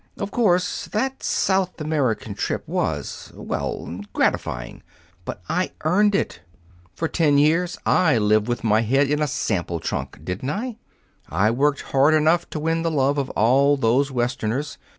[0.17, 4.81] Of course, that South American trip was well, gratifying.
[5.25, 6.41] But I earned it.
[6.95, 10.77] For ten years I lived with head in a sample trunk, didn't I?
[11.29, 14.79] I worked hard enough to win the love of all these Westerners.